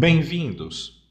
Bem-vindos! 0.00 1.06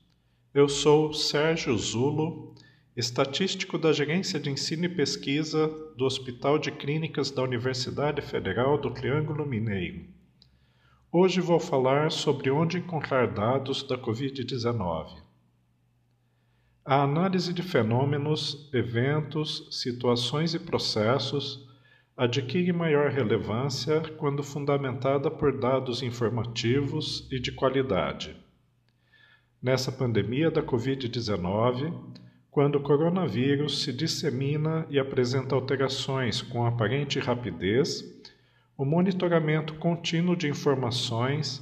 Eu 0.51 0.67
sou 0.67 1.13
Sérgio 1.13 1.77
Zulo, 1.77 2.55
estatístico 2.97 3.77
da 3.77 3.93
Gerência 3.93 4.39
de 4.39 4.49
Ensino 4.49 4.85
e 4.85 4.89
Pesquisa 4.89 5.67
do 5.95 6.05
Hospital 6.05 6.57
de 6.57 6.71
Clínicas 6.71 7.29
da 7.29 7.43
Universidade 7.43 8.19
Federal 8.23 8.79
do 8.79 8.89
Triângulo 8.89 9.45
Mineiro. 9.45 10.07
Hoje 11.11 11.39
vou 11.39 11.59
falar 11.59 12.11
sobre 12.11 12.49
onde 12.49 12.79
encontrar 12.79 13.27
dados 13.27 13.83
da 13.83 13.95
Covid-19. 13.95 15.21
A 16.83 17.03
análise 17.03 17.53
de 17.53 17.61
fenômenos, 17.61 18.71
eventos, 18.73 19.67
situações 19.69 20.55
e 20.55 20.59
processos 20.59 21.69
adquire 22.17 22.73
maior 22.73 23.11
relevância 23.11 24.01
quando 24.17 24.41
fundamentada 24.41 25.29
por 25.29 25.59
dados 25.59 26.01
informativos 26.01 27.27
e 27.31 27.39
de 27.39 27.51
qualidade. 27.51 28.48
Nessa 29.61 29.91
pandemia 29.91 30.49
da 30.49 30.63
Covid-19, 30.63 31.93
quando 32.49 32.77
o 32.77 32.81
coronavírus 32.81 33.83
se 33.83 33.91
dissemina 33.91 34.87
e 34.89 34.97
apresenta 34.97 35.53
alterações 35.53 36.41
com 36.41 36.65
aparente 36.65 37.19
rapidez, 37.19 38.03
o 38.77 38.85
monitoramento 38.85 39.73
contínuo 39.73 40.33
de 40.33 40.47
informações 40.47 41.61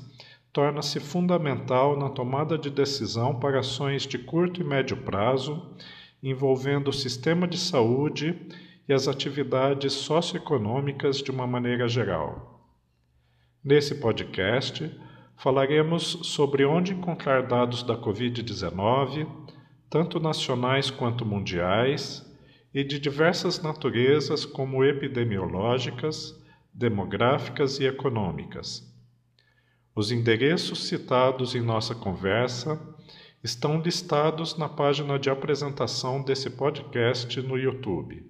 torna-se 0.53 0.99
fundamental 0.99 1.97
na 1.97 2.07
tomada 2.07 2.55
de 2.55 2.69
decisão 2.69 3.39
para 3.39 3.61
ações 3.61 4.03
de 4.03 4.19
curto 4.19 4.61
e 4.61 4.63
médio 4.63 4.97
prazo, 4.97 5.75
envolvendo 6.21 6.89
o 6.89 6.93
sistema 6.93 7.47
de 7.47 7.57
saúde 7.57 8.39
e 8.87 8.93
as 8.93 9.07
atividades 9.07 9.93
socioeconômicas 9.93 11.17
de 11.17 11.31
uma 11.31 11.47
maneira 11.47 11.87
geral. 11.87 12.63
Nesse 13.63 13.95
podcast, 13.95 14.95
falaremos 15.37 16.19
sobre 16.23 16.65
onde 16.65 16.93
encontrar 16.93 17.43
dados 17.47 17.83
da 17.83 17.95
Covid-19, 17.95 19.27
tanto 19.89 20.19
nacionais 20.19 20.89
quanto 20.89 21.25
mundiais, 21.25 22.25
e 22.73 22.83
de 22.83 22.99
diversas 22.99 23.61
naturezas, 23.61 24.45
como 24.45 24.83
epidemiológicas, 24.83 26.35
demográficas 26.73 27.79
e 27.79 27.85
econômicas. 27.85 28.83
Os 29.95 30.11
endereços 30.11 30.87
citados 30.87 31.55
em 31.55 31.61
nossa 31.61 31.95
conversa 31.95 32.79
estão 33.43 33.79
listados 33.79 34.57
na 34.57 34.67
página 34.67 35.17
de 35.17 35.29
apresentação 35.29 36.21
desse 36.21 36.49
podcast 36.49 37.41
no 37.41 37.57
YouTube. 37.57 38.29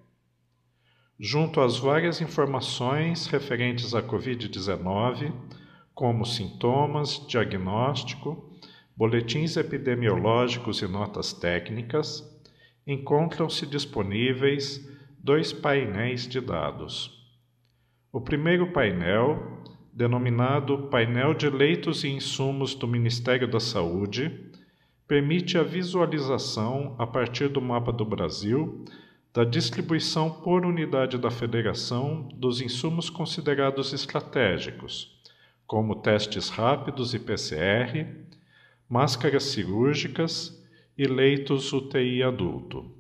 Junto 1.20 1.62
às 1.62 1.78
várias 1.78 2.22
informações 2.22 3.28
referentes 3.28 3.94
à 3.94 4.02
Covid-19, 4.02 5.32
como 5.94 6.26
sintomas, 6.26 7.24
diagnóstico, 7.28 8.52
boletins 8.98 9.56
epidemiológicos 9.56 10.82
e 10.82 10.88
notas 10.88 11.32
técnicas, 11.32 12.24
encontram-se 12.86 13.66
disponíveis 13.66 14.90
dois 15.18 15.54
painéis 15.54 16.28
de 16.28 16.42
dados. 16.42 17.24
O 18.12 18.20
primeiro 18.20 18.72
painel, 18.72 19.64
denominado 19.94 20.90
Painel 20.90 21.34
de 21.34 21.50
Leitos 21.50 22.04
e 22.04 22.10
Insumos 22.10 22.76
do 22.76 22.88
Ministério 22.88 23.48
da 23.48 23.60
Saúde, 23.60 24.52
permite 25.08 25.58
a 25.58 25.64
visualização, 25.64 26.96
a 26.98 27.06
partir 27.06 27.50
do 27.50 27.62
mapa 27.62 27.92
do 27.92 28.04
Brasil, 28.04 28.84
da 29.34 29.44
distribuição 29.44 30.30
por 30.30 30.64
unidade 30.64 31.18
da 31.18 31.32
federação 31.32 32.30
dos 32.36 32.62
insumos 32.62 33.10
considerados 33.10 33.92
estratégicos, 33.92 35.20
como 35.66 35.96
testes 35.96 36.50
rápidos 36.50 37.16
e 37.16 37.20
PCR, 37.20 38.06
máscaras 38.88 39.46
cirúrgicas 39.46 40.64
e 40.96 41.08
leitos 41.08 41.74
UTI 41.74 42.22
adulto. 42.22 42.92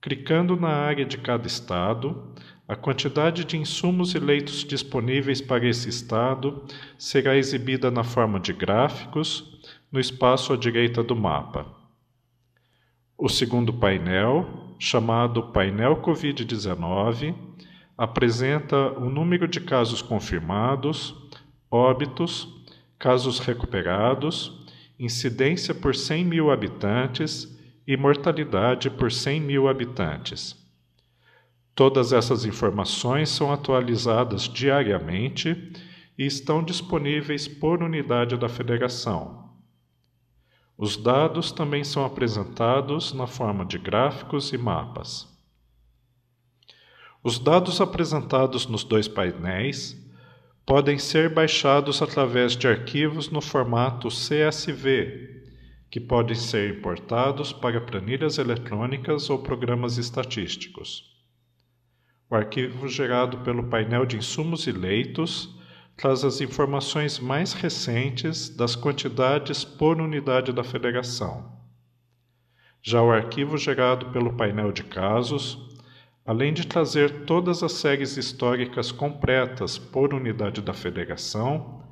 Clicando 0.00 0.56
na 0.56 0.70
área 0.70 1.04
de 1.04 1.18
cada 1.18 1.46
estado, 1.46 2.32
a 2.66 2.74
quantidade 2.74 3.44
de 3.44 3.58
insumos 3.58 4.14
e 4.14 4.18
leitos 4.18 4.64
disponíveis 4.64 5.42
para 5.42 5.66
esse 5.66 5.90
estado 5.90 6.64
será 6.96 7.36
exibida 7.36 7.90
na 7.90 8.02
forma 8.02 8.40
de 8.40 8.54
gráficos 8.54 9.60
no 9.92 10.00
espaço 10.00 10.54
à 10.54 10.56
direita 10.56 11.02
do 11.02 11.14
mapa. 11.14 11.77
O 13.20 13.28
segundo 13.28 13.72
painel, 13.72 14.46
chamado 14.78 15.48
Painel 15.48 15.96
Covid-19, 15.96 17.34
apresenta 17.96 18.92
o 18.96 19.10
número 19.10 19.48
de 19.48 19.60
casos 19.60 20.00
confirmados, 20.00 21.16
óbitos, 21.68 22.46
casos 22.96 23.40
recuperados, 23.40 24.64
incidência 25.00 25.74
por 25.74 25.96
100 25.96 26.24
mil 26.26 26.48
habitantes 26.52 27.58
e 27.84 27.96
mortalidade 27.96 28.88
por 28.88 29.10
100 29.10 29.40
mil 29.40 29.66
habitantes. 29.66 30.54
Todas 31.74 32.12
essas 32.12 32.44
informações 32.44 33.30
são 33.30 33.52
atualizadas 33.52 34.42
diariamente 34.42 35.72
e 36.16 36.24
estão 36.24 36.62
disponíveis 36.62 37.48
por 37.48 37.82
unidade 37.82 38.36
da 38.36 38.48
federação. 38.48 39.47
Os 40.78 40.96
dados 40.96 41.50
também 41.50 41.82
são 41.82 42.04
apresentados 42.04 43.12
na 43.12 43.26
forma 43.26 43.66
de 43.66 43.78
gráficos 43.78 44.52
e 44.52 44.56
mapas. 44.56 45.26
Os 47.20 47.36
dados 47.36 47.80
apresentados 47.80 48.68
nos 48.68 48.84
dois 48.84 49.08
painéis 49.08 50.00
podem 50.64 50.96
ser 50.96 51.34
baixados 51.34 52.00
através 52.00 52.56
de 52.56 52.68
arquivos 52.68 53.28
no 53.28 53.40
formato 53.40 54.06
CSV, 54.06 55.42
que 55.90 55.98
podem 55.98 56.36
ser 56.36 56.78
importados 56.78 57.52
para 57.52 57.80
planilhas 57.80 58.38
eletrônicas 58.38 59.28
ou 59.28 59.40
programas 59.40 59.98
estatísticos. 59.98 61.12
O 62.30 62.36
arquivo 62.36 62.86
gerado 62.86 63.38
pelo 63.38 63.64
painel 63.64 64.06
de 64.06 64.16
insumos 64.16 64.68
e 64.68 64.70
leitos 64.70 65.57
traz 65.98 66.24
as 66.24 66.40
informações 66.40 67.18
mais 67.18 67.52
recentes 67.52 68.48
das 68.48 68.76
quantidades 68.76 69.64
por 69.64 70.00
unidade 70.00 70.52
da 70.52 70.62
federação. 70.62 71.58
Já 72.80 73.02
o 73.02 73.10
arquivo 73.10 73.58
gerado 73.58 74.06
pelo 74.12 74.34
painel 74.34 74.70
de 74.70 74.84
casos, 74.84 75.76
além 76.24 76.54
de 76.54 76.68
trazer 76.68 77.24
todas 77.24 77.64
as 77.64 77.72
séries 77.72 78.16
históricas 78.16 78.92
completas 78.92 79.76
por 79.76 80.14
unidade 80.14 80.62
da 80.62 80.72
federação, 80.72 81.82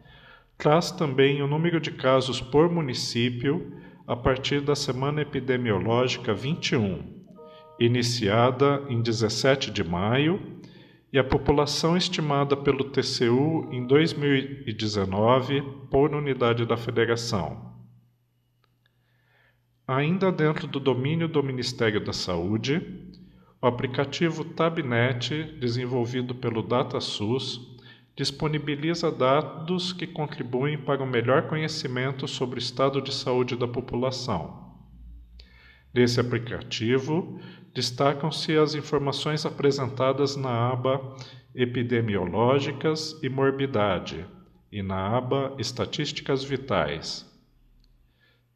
traz 0.56 0.92
também 0.92 1.42
o 1.42 1.48
número 1.48 1.80
de 1.80 1.90
casos 1.90 2.40
por 2.40 2.70
município 2.70 3.72
a 4.06 4.14
partir 4.14 4.60
da 4.60 4.76
semana 4.76 5.22
epidemiológica 5.22 6.32
21, 6.32 7.02
iniciada 7.80 8.84
em 8.88 9.02
17 9.02 9.72
de 9.72 9.82
maio 9.82 10.55
e 11.12 11.18
a 11.18 11.24
população 11.24 11.96
estimada 11.96 12.56
pelo 12.56 12.84
TCU 12.84 13.68
em 13.70 13.86
2019 13.86 15.62
por 15.90 16.14
unidade 16.14 16.66
da 16.66 16.76
federação. 16.76 17.74
Ainda 19.86 20.32
dentro 20.32 20.66
do 20.66 20.80
domínio 20.80 21.28
do 21.28 21.42
Ministério 21.42 22.04
da 22.04 22.12
Saúde, 22.12 22.82
o 23.62 23.66
aplicativo 23.66 24.44
Tabnet, 24.44 25.44
desenvolvido 25.60 26.34
pelo 26.34 26.60
DataSUS, 26.60 27.76
disponibiliza 28.16 29.12
dados 29.12 29.92
que 29.92 30.06
contribuem 30.06 30.76
para 30.76 31.02
o 31.02 31.06
melhor 31.06 31.48
conhecimento 31.48 32.26
sobre 32.26 32.58
o 32.58 32.58
estado 32.58 33.00
de 33.00 33.14
saúde 33.14 33.56
da 33.56 33.68
população. 33.68 34.65
Nesse 35.96 36.20
aplicativo, 36.20 37.40
destacam-se 37.72 38.54
as 38.54 38.74
informações 38.74 39.46
apresentadas 39.46 40.36
na 40.36 40.70
aba 40.70 41.16
Epidemiológicas 41.54 43.18
e 43.22 43.30
Morbidade 43.30 44.26
e 44.70 44.82
na 44.82 45.16
aba 45.16 45.54
Estatísticas 45.56 46.44
Vitais. 46.44 47.24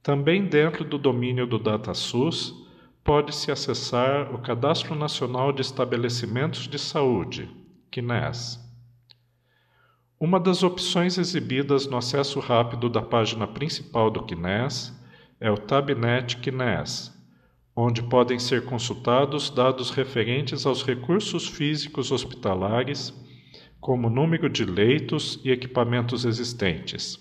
Também 0.03 0.45
dentro 0.45 0.85
do 0.85 0.99
domínio 0.99 1.47
do 1.47 1.59
DataSUS, 1.59 2.55
pode-se 3.03 3.51
acessar 3.51 4.35
o 4.35 4.43
Cadastro 4.43 4.95
Nacional 4.95 5.51
de 5.51 5.63
Estabelecimentos 5.63 6.69
de 6.69 6.79
Saúde, 6.79 7.49
CNES. 7.91 8.61
Uma 10.21 10.39
das 10.39 10.63
opções 10.63 11.17
exibidas 11.17 11.87
no 11.87 11.97
acesso 11.97 12.39
rápido 12.39 12.91
da 12.91 13.01
página 13.01 13.47
principal 13.47 14.11
do 14.11 14.27
KNES 14.27 14.95
é 15.41 15.51
o 15.51 15.57
Tabnet 15.57 16.37
KNES, 16.37 17.19
onde 17.75 18.03
podem 18.03 18.39
ser 18.39 18.65
consultados 18.65 19.51
dados 19.51 19.91
referentes 19.91 20.67
aos 20.67 20.83
recursos 20.83 21.47
físicos 21.49 22.11
hospitalares, 22.11 23.15
como 23.81 24.11
número 24.11 24.49
de 24.49 24.65
leitos 24.65 25.41
e 25.45 25.51
equipamentos 25.51 26.25
existentes. 26.25 27.19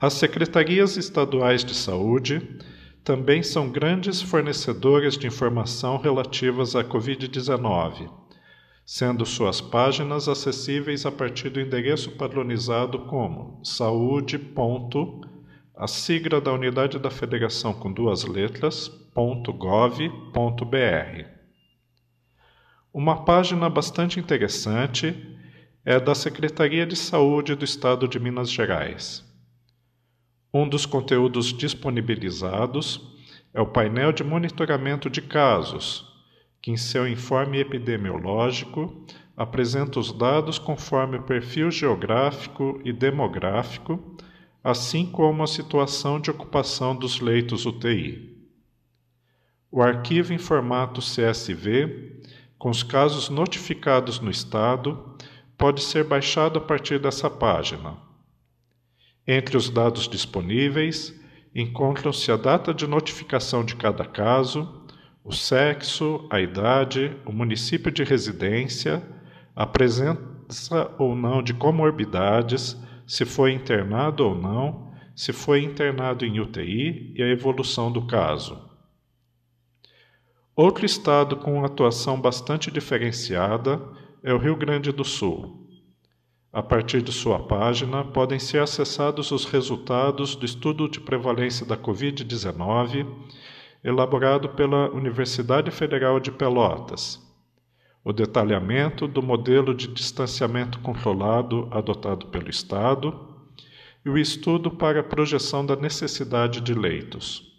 As 0.00 0.14
secretarias 0.14 0.96
estaduais 0.96 1.64
de 1.64 1.74
saúde 1.74 2.58
também 3.02 3.42
são 3.42 3.70
grandes 3.70 4.22
fornecedoras 4.22 5.16
de 5.16 5.26
informação 5.26 5.96
relativas 5.96 6.76
à 6.76 6.84
Covid-19 6.84 8.22
sendo 8.84 9.24
suas 9.24 9.60
páginas 9.60 10.28
acessíveis 10.28 11.06
a 11.06 11.12
partir 11.12 11.50
do 11.50 11.60
endereço 11.60 12.10
padronizado 12.12 13.06
como 13.06 13.60
saúde. 13.64 14.38
A 15.74 15.86
sigla 15.86 16.40
da 16.40 16.52
unidade 16.52 16.98
da 16.98 17.10
federação 17.10 17.72
com 17.72 17.92
duas 17.92 18.24
letras, 18.24 18.90
.gov.br. 19.14 20.12
Uma 22.92 23.24
página 23.24 23.70
bastante 23.70 24.20
interessante 24.20 25.38
é 25.84 25.98
da 25.98 26.14
Secretaria 26.14 26.86
de 26.86 26.94
Saúde 26.94 27.54
do 27.54 27.64
Estado 27.64 28.06
de 28.06 28.20
Minas 28.20 28.50
Gerais. 28.50 29.24
Um 30.52 30.68
dos 30.68 30.84
conteúdos 30.84 31.46
disponibilizados 31.46 33.00
é 33.54 33.60
o 33.60 33.66
painel 33.66 34.12
de 34.12 34.22
monitoramento 34.22 35.08
de 35.08 35.22
casos, 35.22 36.06
que 36.60 36.70
em 36.70 36.76
seu 36.76 37.08
informe 37.08 37.58
epidemiológico 37.58 39.04
apresenta 39.34 39.98
os 39.98 40.12
dados 40.12 40.58
conforme 40.58 41.16
o 41.16 41.22
perfil 41.22 41.70
geográfico 41.70 42.80
e 42.84 42.92
demográfico, 42.92 44.16
assim 44.62 45.04
como 45.04 45.42
a 45.42 45.46
situação 45.46 46.20
de 46.20 46.30
ocupação 46.30 46.94
dos 46.94 47.20
leitos 47.20 47.66
UTI. 47.66 48.32
O 49.70 49.82
arquivo 49.82 50.32
em 50.32 50.38
formato 50.38 51.00
CSV, 51.00 52.20
com 52.58 52.70
os 52.70 52.82
casos 52.82 53.28
notificados 53.28 54.20
no 54.20 54.30
Estado, 54.30 55.16
pode 55.58 55.82
ser 55.82 56.04
baixado 56.04 56.58
a 56.58 56.62
partir 56.62 56.98
dessa 56.98 57.28
página. 57.28 57.96
Entre 59.26 59.56
os 59.56 59.70
dados 59.70 60.06
disponíveis, 60.08 61.18
encontram-se 61.54 62.30
a 62.30 62.36
data 62.36 62.72
de 62.72 62.86
notificação 62.86 63.64
de 63.64 63.76
cada 63.76 64.04
caso, 64.04 64.82
o 65.24 65.32
sexo, 65.32 66.26
a 66.30 66.40
idade, 66.40 67.16
o 67.24 67.32
município 67.32 67.90
de 67.90 68.02
residência, 68.02 69.02
a 69.54 69.66
presença 69.66 70.90
ou 70.98 71.14
não 71.14 71.42
de 71.42 71.54
comorbidades, 71.54 72.76
se 73.12 73.26
foi 73.26 73.52
internado 73.52 74.26
ou 74.26 74.34
não, 74.34 74.90
se 75.14 75.34
foi 75.34 75.62
internado 75.62 76.24
em 76.24 76.40
UTI 76.40 77.12
e 77.14 77.22
a 77.22 77.28
evolução 77.28 77.92
do 77.92 78.06
caso. 78.06 78.58
Outro 80.56 80.86
estado 80.86 81.36
com 81.36 81.62
atuação 81.62 82.18
bastante 82.18 82.70
diferenciada 82.70 83.78
é 84.22 84.32
o 84.32 84.38
Rio 84.38 84.56
Grande 84.56 84.90
do 84.90 85.04
Sul. 85.04 85.68
A 86.50 86.62
partir 86.62 87.02
de 87.02 87.12
sua 87.12 87.40
página, 87.40 88.02
podem 88.02 88.38
ser 88.38 88.62
acessados 88.62 89.30
os 89.30 89.44
resultados 89.44 90.34
do 90.34 90.46
estudo 90.46 90.88
de 90.88 90.98
prevalência 90.98 91.66
da 91.66 91.76
Covid-19 91.76 93.06
elaborado 93.84 94.48
pela 94.48 94.90
Universidade 94.90 95.70
Federal 95.70 96.18
de 96.18 96.32
Pelotas. 96.32 97.20
O 98.04 98.12
detalhamento 98.12 99.06
do 99.06 99.22
modelo 99.22 99.74
de 99.74 99.86
distanciamento 99.86 100.80
controlado 100.80 101.68
adotado 101.70 102.26
pelo 102.26 102.50
Estado 102.50 103.28
e 104.04 104.10
o 104.10 104.18
estudo 104.18 104.70
para 104.70 105.00
a 105.00 105.04
projeção 105.04 105.64
da 105.64 105.76
necessidade 105.76 106.60
de 106.60 106.74
leitos. 106.74 107.52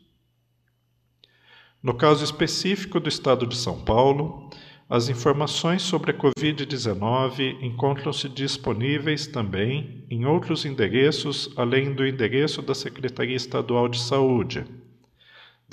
No 1.81 1.93
caso 1.93 2.23
específico 2.23 2.99
do 2.99 3.07
Estado 3.07 3.47
de 3.47 3.55
São 3.55 3.79
Paulo, 3.79 4.49
as 4.89 5.07
informações 5.07 5.81
sobre 5.81 6.11
a 6.11 6.13
Covid-19 6.13 7.61
encontram-se 7.61 8.27
disponíveis 8.27 9.27
também 9.27 10.05
em 10.09 10.25
outros 10.25 10.65
endereços 10.65 11.53
além 11.55 11.93
do 11.93 12.05
endereço 12.05 12.61
da 12.61 12.75
Secretaria 12.75 13.35
Estadual 13.35 13.87
de 13.87 13.99
Saúde 13.99 14.65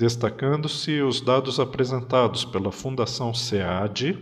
destacando-se 0.01 0.99
os 0.99 1.21
dados 1.21 1.59
apresentados 1.59 2.43
pela 2.43 2.71
Fundação 2.71 3.35
SEAD 3.35 4.17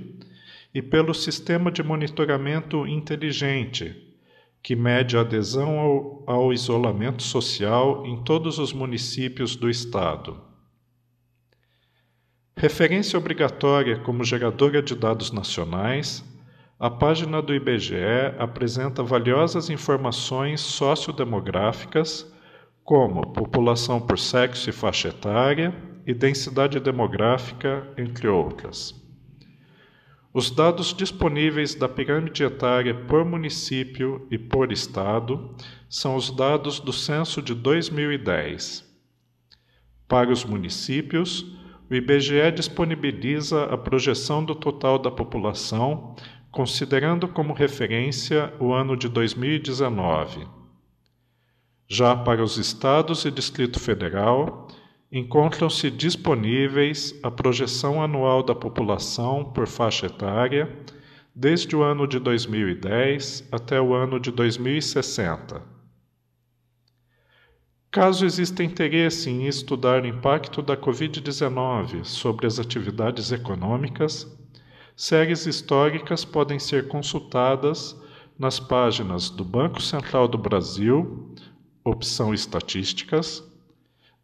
e 0.73 0.81
pelo 0.81 1.13
Sistema 1.13 1.71
de 1.71 1.81
Monitoramento 1.81 2.85
Inteligente, 2.85 3.95
que 4.61 4.75
mede 4.75 5.17
a 5.17 5.21
adesão 5.21 5.79
ao, 5.79 6.23
ao 6.27 6.53
isolamento 6.53 7.23
social 7.23 8.05
em 8.05 8.23
todos 8.23 8.59
os 8.59 8.73
municípios 8.73 9.55
do 9.55 9.69
Estado. 9.69 10.41
Referência 12.55 13.17
obrigatória 13.17 13.99
como 13.99 14.23
geradora 14.23 14.81
de 14.81 14.93
dados 14.93 15.31
nacionais, 15.31 16.23
a 16.77 16.89
página 16.89 17.41
do 17.41 17.53
IBGE 17.53 17.95
apresenta 18.37 19.01
valiosas 19.01 19.69
informações 19.69 20.61
sociodemográficas 20.61 22.29
como 22.83 23.33
população 23.33 24.01
por 24.01 24.19
sexo 24.19 24.69
e 24.69 24.73
faixa 24.73 25.09
etária 25.09 25.73
e 26.05 26.13
densidade 26.13 26.79
demográfica, 26.79 27.87
entre 27.97 28.27
outras. 28.27 28.98
Os 30.39 30.49
dados 30.49 30.93
disponíveis 30.93 31.75
da 31.75 31.89
pirâmide 31.89 32.45
etária 32.45 32.95
por 32.95 33.25
município 33.25 34.25
e 34.31 34.37
por 34.37 34.71
estado 34.71 35.53
são 35.89 36.15
os 36.15 36.31
dados 36.31 36.79
do 36.79 36.93
censo 36.93 37.41
de 37.41 37.53
2010. 37.53 38.89
Para 40.07 40.31
os 40.31 40.45
municípios, 40.45 41.45
o 41.91 41.93
IBGE 41.93 42.53
disponibiliza 42.55 43.65
a 43.65 43.77
projeção 43.77 44.41
do 44.41 44.55
total 44.55 44.97
da 44.97 45.11
população, 45.11 46.15
considerando 46.49 47.27
como 47.27 47.51
referência 47.51 48.53
o 48.61 48.71
ano 48.71 48.95
de 48.95 49.09
2019. 49.09 50.47
Já 51.85 52.15
para 52.15 52.41
os 52.41 52.57
estados 52.57 53.25
e 53.25 53.31
Distrito 53.31 53.77
Federal, 53.77 54.69
encontram-se 55.11 55.89
disponíveis 55.89 57.17
a 57.23 57.31
projeção 57.31 58.01
anual 58.01 58.43
da 58.43 58.53
população 58.53 59.43
por 59.43 59.67
faixa 59.67 60.05
etária 60.05 60.71
desde 61.33 61.75
o 61.75 61.81
ano 61.81 62.07
de 62.07 62.19
2010 62.19 63.47
até 63.51 63.81
o 63.81 63.93
ano 63.93 64.19
de 64.19 64.31
2060. 64.31 65.61
Caso 67.91 68.23
exista 68.23 68.63
interesse 68.63 69.31
em 69.31 69.47
estudar 69.47 70.03
o 70.03 70.07
impacto 70.07 70.61
da 70.61 70.77
Covid-19 70.77 72.03
sobre 72.03 72.45
as 72.45 72.59
atividades 72.59 73.31
econômicas, 73.31 74.27
séries 74.95 75.47
históricas 75.47 76.23
podem 76.23 76.59
ser 76.59 76.87
consultadas 76.87 77.99
nas 78.37 78.59
páginas 78.59 79.31
do 79.31 79.43
Banco 79.43 79.81
Central 79.81 80.27
do 80.27 80.37
Brasil, 80.37 81.33
opção 81.83 82.31
Estatísticas, 82.31 83.48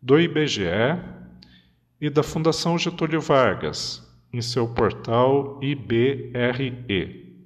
do 0.06 0.20
IBGE 0.20 1.02
e 2.00 2.12
da 2.12 2.22
Fundação 2.22 2.78
Getúlio 2.78 3.20
Vargas, 3.20 4.08
em 4.32 4.40
seu 4.40 4.68
portal 4.68 5.60
IBRE. 5.64 7.44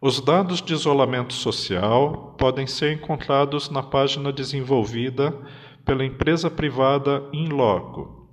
Os 0.00 0.20
dados 0.20 0.60
de 0.60 0.72
isolamento 0.72 1.34
social 1.34 2.34
podem 2.36 2.66
ser 2.66 2.94
encontrados 2.94 3.70
na 3.70 3.80
página 3.80 4.32
desenvolvida 4.32 5.32
pela 5.84 6.04
empresa 6.04 6.50
privada 6.50 7.28
Inloco, 7.32 8.28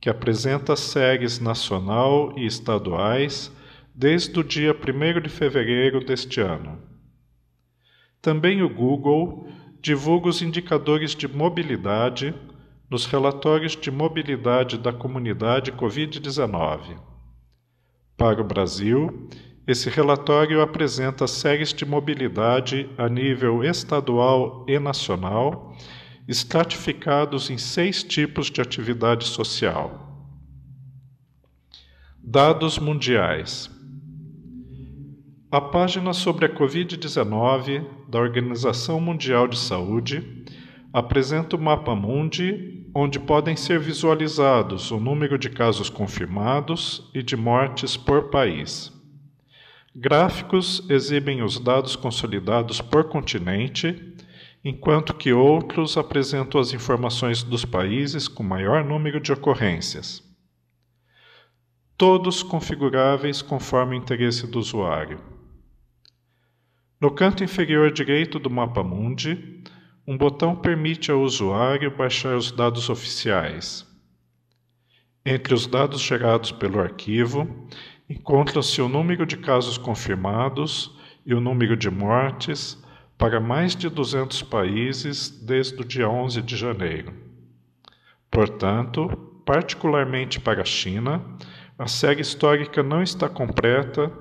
que 0.00 0.08
apresenta 0.08 0.76
séries 0.76 1.38
nacional 1.38 2.32
e 2.34 2.46
estaduais 2.46 3.54
desde 3.94 4.40
o 4.40 4.42
dia 4.42 4.74
1 4.74 5.20
de 5.20 5.28
fevereiro 5.28 6.02
deste 6.02 6.40
ano. 6.40 6.80
Também 8.22 8.62
o 8.62 8.70
Google 8.70 9.46
divulga 9.80 10.28
os 10.28 10.42
indicadores 10.42 11.14
de 11.14 11.26
mobilidade 11.26 12.34
nos 12.90 13.06
relatórios 13.06 13.76
de 13.76 13.90
mobilidade 13.90 14.76
da 14.76 14.92
comunidade 14.92 15.72
Covid-19. 15.72 16.98
Para 18.16 18.40
o 18.40 18.44
Brasil, 18.44 19.28
esse 19.66 19.88
relatório 19.88 20.60
apresenta 20.60 21.26
séries 21.26 21.72
de 21.72 21.86
mobilidade 21.86 22.90
a 22.98 23.08
nível 23.08 23.62
estadual 23.62 24.66
e 24.68 24.78
nacional, 24.78 25.76
estratificados 26.26 27.48
em 27.48 27.56
seis 27.56 28.02
tipos 28.02 28.50
de 28.50 28.60
atividade 28.60 29.24
social. 29.26 30.08
Dados 32.22 32.78
mundiais. 32.78 33.70
A 35.52 35.60
página 35.60 36.12
sobre 36.12 36.46
a 36.46 36.48
Covid-19 36.48 37.84
da 38.08 38.20
Organização 38.20 39.00
Mundial 39.00 39.48
de 39.48 39.58
Saúde 39.58 40.44
apresenta 40.92 41.56
o 41.56 41.60
mapa 41.60 41.92
mundi, 41.92 42.86
onde 42.94 43.18
podem 43.18 43.56
ser 43.56 43.80
visualizados 43.80 44.92
o 44.92 45.00
número 45.00 45.36
de 45.36 45.50
casos 45.50 45.90
confirmados 45.90 47.10
e 47.12 47.20
de 47.20 47.34
mortes 47.36 47.96
por 47.96 48.30
país. 48.30 48.92
Gráficos 49.92 50.88
exibem 50.88 51.42
os 51.42 51.58
dados 51.58 51.96
consolidados 51.96 52.80
por 52.80 53.08
continente, 53.08 54.14
enquanto 54.64 55.12
que 55.12 55.32
outros 55.32 55.96
apresentam 55.96 56.60
as 56.60 56.72
informações 56.72 57.42
dos 57.42 57.64
países 57.64 58.28
com 58.28 58.44
maior 58.44 58.84
número 58.84 59.20
de 59.20 59.32
ocorrências. 59.32 60.22
Todos 61.96 62.40
configuráveis 62.40 63.42
conforme 63.42 63.96
o 63.96 63.98
interesse 63.98 64.46
do 64.46 64.60
usuário. 64.60 65.39
No 67.00 67.10
canto 67.10 67.42
inferior 67.42 67.90
direito 67.90 68.38
do 68.38 68.50
mapa 68.50 68.84
mundi, 68.84 69.62
um 70.06 70.18
botão 70.18 70.54
permite 70.54 71.10
ao 71.10 71.22
usuário 71.22 71.96
baixar 71.96 72.36
os 72.36 72.52
dados 72.52 72.90
oficiais. 72.90 73.86
Entre 75.24 75.54
os 75.54 75.66
dados 75.66 76.02
gerados 76.02 76.52
pelo 76.52 76.78
arquivo, 76.78 77.66
encontra-se 78.06 78.82
o 78.82 78.88
número 78.88 79.24
de 79.24 79.38
casos 79.38 79.78
confirmados 79.78 80.94
e 81.24 81.32
o 81.32 81.40
número 81.40 81.74
de 81.74 81.88
mortes 81.88 82.76
para 83.16 83.40
mais 83.40 83.74
de 83.74 83.88
200 83.88 84.42
países 84.42 85.30
desde 85.30 85.80
o 85.80 85.84
dia 85.84 86.06
11 86.06 86.42
de 86.42 86.54
janeiro. 86.54 87.14
Portanto, 88.30 89.08
particularmente 89.46 90.38
para 90.38 90.60
a 90.60 90.66
China, 90.66 91.24
a 91.78 91.86
série 91.86 92.20
histórica 92.20 92.82
não 92.82 93.02
está 93.02 93.26
completa, 93.26 94.12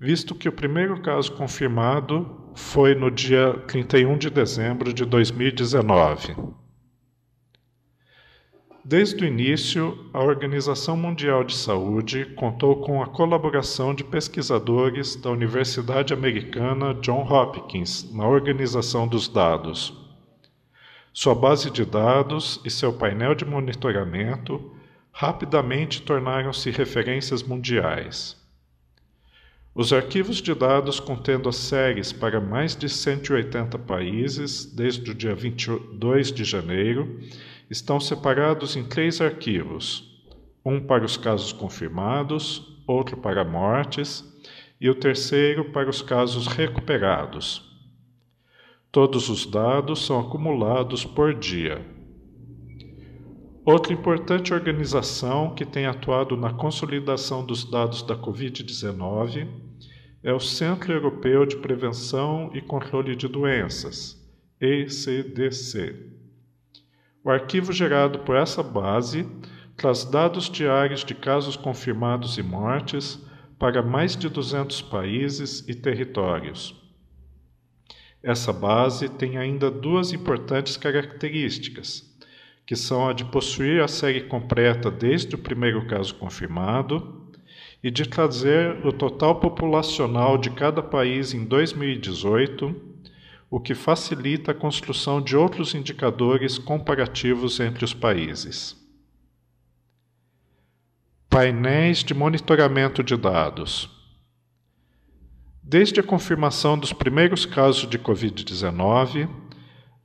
visto 0.00 0.34
que 0.34 0.48
o 0.48 0.52
primeiro 0.52 1.02
caso 1.02 1.30
confirmado 1.32 2.50
foi 2.54 2.94
no 2.94 3.10
dia 3.10 3.52
31 3.68 4.16
de 4.16 4.30
dezembro 4.30 4.94
de 4.94 5.04
2019. 5.04 6.34
Desde 8.82 9.22
o 9.22 9.26
início, 9.26 10.08
a 10.14 10.22
Organização 10.22 10.96
Mundial 10.96 11.44
de 11.44 11.54
Saúde 11.54 12.24
contou 12.34 12.80
com 12.80 13.02
a 13.02 13.08
colaboração 13.08 13.94
de 13.94 14.02
pesquisadores 14.02 15.16
da 15.16 15.30
Universidade 15.30 16.14
Americana 16.14 16.94
John 16.94 17.22
Hopkins 17.30 18.10
na 18.10 18.26
organização 18.26 19.06
dos 19.06 19.28
dados. 19.28 19.94
Sua 21.12 21.34
base 21.34 21.70
de 21.70 21.84
dados 21.84 22.58
e 22.64 22.70
seu 22.70 22.90
painel 22.90 23.34
de 23.34 23.44
monitoramento 23.44 24.74
rapidamente 25.12 26.00
tornaram-se 26.00 26.70
referências 26.70 27.42
mundiais. 27.42 28.39
Os 29.72 29.92
arquivos 29.92 30.38
de 30.38 30.52
dados 30.52 30.98
contendo 30.98 31.48
as 31.48 31.54
séries 31.54 32.12
para 32.12 32.40
mais 32.40 32.74
de 32.74 32.88
180 32.88 33.78
países 33.78 34.66
desde 34.66 35.12
o 35.12 35.14
dia 35.14 35.34
22 35.34 36.32
de 36.32 36.42
janeiro 36.42 37.20
estão 37.70 38.00
separados 38.00 38.74
em 38.74 38.82
três 38.82 39.20
arquivos: 39.20 40.26
um 40.64 40.80
para 40.80 41.04
os 41.04 41.16
casos 41.16 41.52
confirmados, 41.52 42.76
outro 42.84 43.16
para 43.16 43.44
mortes 43.44 44.24
e 44.80 44.90
o 44.90 44.94
terceiro 44.94 45.70
para 45.70 45.88
os 45.88 46.02
casos 46.02 46.48
recuperados. 46.48 47.64
Todos 48.90 49.28
os 49.28 49.46
dados 49.46 50.04
são 50.04 50.18
acumulados 50.18 51.04
por 51.04 51.32
dia. 51.32 51.99
Outra 53.64 53.92
importante 53.92 54.54
organização 54.54 55.54
que 55.54 55.66
tem 55.66 55.84
atuado 55.84 56.34
na 56.34 56.50
consolidação 56.50 57.44
dos 57.44 57.62
dados 57.62 58.02
da 58.02 58.16
Covid-19 58.16 59.46
é 60.22 60.32
o 60.32 60.40
Centro 60.40 60.90
Europeu 60.92 61.44
de 61.44 61.56
Prevenção 61.56 62.50
e 62.54 62.62
Controle 62.62 63.14
de 63.14 63.28
Doenças, 63.28 64.16
ECDC. 64.58 65.94
O 67.22 67.28
arquivo 67.28 67.70
gerado 67.70 68.20
por 68.20 68.34
essa 68.34 68.62
base 68.62 69.28
traz 69.76 70.04
dados 70.06 70.48
diários 70.48 71.04
de 71.04 71.14
casos 71.14 71.54
confirmados 71.54 72.38
e 72.38 72.42
mortes 72.42 73.22
para 73.58 73.82
mais 73.82 74.16
de 74.16 74.30
200 74.30 74.80
países 74.80 75.68
e 75.68 75.74
territórios. 75.74 76.74
Essa 78.22 78.54
base 78.54 79.06
tem 79.08 79.36
ainda 79.36 79.70
duas 79.70 80.14
importantes 80.14 80.78
características, 80.78 82.09
que 82.70 82.76
são 82.76 83.08
a 83.08 83.12
de 83.12 83.24
possuir 83.24 83.82
a 83.82 83.88
série 83.88 84.20
completa 84.20 84.92
desde 84.92 85.34
o 85.34 85.38
primeiro 85.38 85.88
caso 85.88 86.14
confirmado 86.14 87.28
e 87.82 87.90
de 87.90 88.08
trazer 88.08 88.86
o 88.86 88.92
total 88.92 89.40
populacional 89.40 90.38
de 90.38 90.50
cada 90.50 90.80
país 90.80 91.34
em 91.34 91.44
2018 91.44 92.72
o 93.50 93.58
que 93.58 93.74
facilita 93.74 94.52
a 94.52 94.54
construção 94.54 95.20
de 95.20 95.36
outros 95.36 95.74
indicadores 95.74 96.58
comparativos 96.58 97.58
entre 97.58 97.84
os 97.84 97.92
países. 97.92 98.76
Painéis 101.28 102.04
de 102.04 102.14
monitoramento 102.14 103.02
de 103.02 103.16
dados. 103.16 103.90
Desde 105.60 105.98
a 105.98 106.04
confirmação 106.04 106.78
dos 106.78 106.92
primeiros 106.92 107.44
casos 107.44 107.90
de 107.90 107.98
Covid-19, 107.98 109.28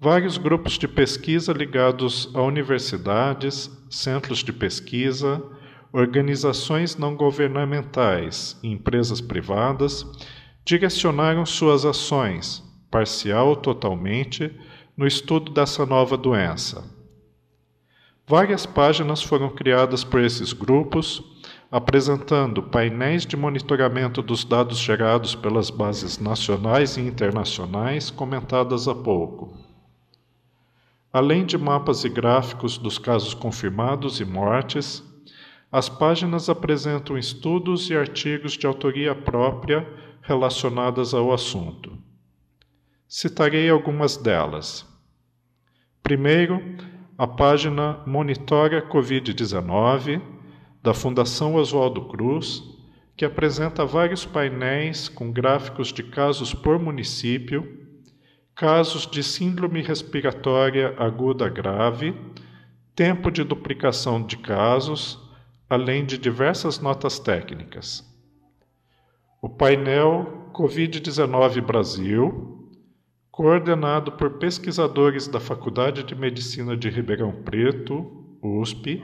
vários 0.06 0.38
grupos 0.38 0.74
de 0.74 0.88
pesquisa 0.88 1.52
ligados 1.52 2.30
a 2.36 2.42
universidades, 2.44 3.72
centros 3.90 4.44
de 4.44 4.54
pesquisa, 4.54 5.42
organizações 5.92 6.96
não 6.96 7.16
governamentais 7.16 8.56
e 8.62 8.68
empresas 8.68 9.20
privadas 9.20 10.06
direcionaram 10.64 11.44
suas 11.44 11.86
ações 11.86 12.64
parcial 12.92 13.48
ou 13.48 13.56
totalmente, 13.56 14.54
no 14.96 15.08
estudo 15.08 15.52
dessa 15.52 15.88
nova 15.88 16.16
doença. 16.16 16.84
Várias 18.28 18.64
páginas 18.64 19.24
foram 19.24 19.50
criadas 19.50 20.04
por 20.04 20.22
esses 20.22 20.54
grupos, 20.54 21.24
apresentando 21.72 22.62
painéis 22.62 23.26
de 23.26 23.36
monitoramento 23.36 24.22
dos 24.22 24.46
dados 24.46 24.78
gerados 24.78 25.34
pelas 25.34 25.72
bases 25.72 26.20
nacionais 26.20 26.96
e 26.96 27.02
internacionais 27.02 28.12
comentadas 28.12 28.88
há 28.88 28.94
pouco. 28.94 29.65
Além 31.16 31.46
de 31.46 31.58
mapas 31.58 32.04
e 32.04 32.10
gráficos 32.10 32.78
dos 32.78 32.98
casos 32.98 33.34
confirmados 33.34 34.20
e 34.20 34.26
mortes, 34.26 35.02
as 35.72 35.88
páginas 35.88 36.50
apresentam 36.50 37.18
estudos 37.18 37.90
e 37.90 37.96
artigos 37.96 38.58
de 38.58 38.68
autoria 38.68 39.16
própria 39.16 39.88
relacionadas 40.22 41.14
ao 41.14 41.32
assunto. 41.32 41.98
Citarei 43.08 43.70
algumas 43.70 44.18
delas. 44.18 44.86
Primeiro, 46.04 46.62
a 47.18 47.26
página 47.26 48.04
Monitora 48.06 48.86
Covid-19 48.86 50.22
da 50.84 50.94
Fundação 50.94 51.56
Oswaldo 51.56 52.10
Cruz, 52.10 52.62
que 53.16 53.24
apresenta 53.24 53.86
vários 53.86 54.26
painéis 54.26 55.08
com 55.08 55.32
gráficos 55.32 55.94
de 55.94 56.04
casos 56.04 56.54
por 56.54 56.78
município, 56.78 57.85
casos 58.56 59.06
de 59.06 59.22
síndrome 59.22 59.82
respiratória 59.82 60.96
aguda 60.98 61.50
grave, 61.50 62.16
tempo 62.96 63.30
de 63.30 63.44
duplicação 63.44 64.26
de 64.26 64.38
casos, 64.38 65.20
além 65.70 66.06
de 66.06 66.18
diversas 66.18 66.80
notas 66.80 67.20
técnicas. 67.20 68.02
O 69.42 69.50
painel 69.50 70.50
Covid-19 70.54 71.62
Brasil, 71.62 72.72
coordenado 73.30 74.14
por 74.14 74.40
pesquisadores 74.40 75.28
da 75.28 75.42
Faculdade 75.42 76.04
de 76.04 76.16
Medicina 76.16 76.78
de 76.78 76.90
Ribeirão 76.90 77.34
Preto, 77.44 78.24
USP, 78.42 79.04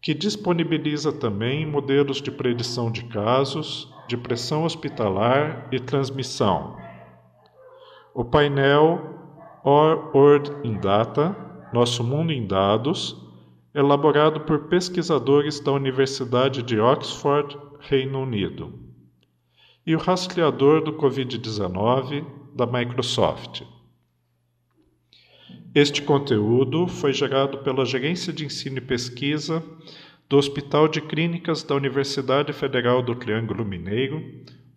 que 0.00 0.14
disponibiliza 0.14 1.12
também 1.12 1.66
modelos 1.66 2.22
de 2.22 2.30
predição 2.30 2.92
de 2.92 3.04
casos, 3.06 3.92
de 4.06 4.16
pressão 4.16 4.62
hospitalar 4.62 5.66
e 5.72 5.80
transmissão. 5.80 6.81
O 8.14 8.24
painel 8.24 9.12
Our 9.64 10.14
World 10.14 10.52
in 10.64 10.78
Data, 10.80 11.34
Nosso 11.72 12.04
Mundo 12.04 12.32
em 12.32 12.46
Dados, 12.46 13.16
elaborado 13.74 14.40
por 14.40 14.68
pesquisadores 14.68 15.60
da 15.60 15.72
Universidade 15.72 16.62
de 16.62 16.78
Oxford, 16.78 17.56
Reino 17.80 18.20
Unido. 18.20 18.78
E 19.86 19.96
o 19.96 19.98
rastreador 19.98 20.82
do 20.82 20.92
Covid-19, 20.92 22.24
da 22.54 22.66
Microsoft. 22.66 23.62
Este 25.74 26.02
conteúdo 26.02 26.86
foi 26.86 27.14
gerado 27.14 27.58
pela 27.58 27.86
Gerência 27.86 28.30
de 28.30 28.44
Ensino 28.44 28.76
e 28.76 28.82
Pesquisa 28.82 29.64
do 30.28 30.36
Hospital 30.36 30.86
de 30.86 31.00
Clínicas 31.00 31.62
da 31.62 31.74
Universidade 31.74 32.52
Federal 32.52 33.02
do 33.02 33.14
Triângulo 33.14 33.64
Mineiro, 33.64 34.22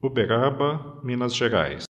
Uberaba, 0.01 0.99
Minas 1.03 1.35
Gerais. 1.35 1.85